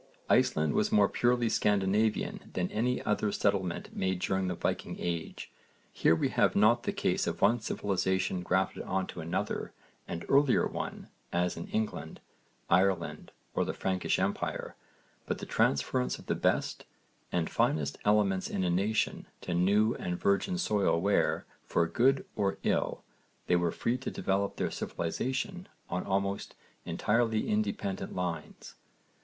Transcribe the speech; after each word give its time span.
Iceland 0.31 0.73
was 0.73 0.91
more 0.91 1.07
purely 1.07 1.47
Scandinavian 1.47 2.49
than 2.53 2.71
any 2.71 3.03
other 3.03 3.31
settlement 3.31 3.95
made 3.95 4.17
during 4.17 4.47
the 4.47 4.55
Viking 4.55 4.95
age. 4.97 5.51
Here 5.93 6.15
we 6.15 6.29
have 6.29 6.55
not 6.55 6.81
the 6.81 6.91
case 6.91 7.27
of 7.27 7.39
one 7.39 7.59
civilisation 7.59 8.41
grafted 8.41 8.81
on 8.81 9.07
another 9.15 9.73
and 10.07 10.25
earlier 10.27 10.65
one 10.65 11.09
as 11.31 11.55
in 11.55 11.67
England, 11.67 12.19
Ireland 12.67 13.31
or 13.53 13.63
the 13.63 13.75
Frankish 13.75 14.17
empire, 14.17 14.75
but 15.27 15.37
the 15.37 15.45
transference 15.45 16.17
of 16.17 16.25
the 16.25 16.33
best 16.33 16.85
and 17.31 17.47
finest 17.47 17.99
elements 18.03 18.49
in 18.49 18.63
a 18.63 18.71
nation 18.71 19.27
to 19.41 19.53
new 19.53 19.93
and 19.93 20.19
virgin 20.19 20.57
soil 20.57 20.99
where, 20.99 21.45
for 21.67 21.85
good 21.85 22.25
or 22.35 22.57
ill, 22.63 23.03
they 23.45 23.55
were 23.55 23.71
free 23.71 23.99
to 23.99 24.09
develop 24.09 24.55
their 24.55 24.71
civilisation 24.71 25.67
on 25.91 26.03
almost 26.07 26.55
entirely 26.87 27.47
independent 27.47 28.15
lines. 28.15 28.73